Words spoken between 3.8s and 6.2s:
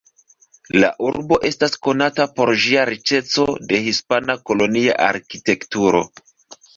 hispana kolonia arkitekturo.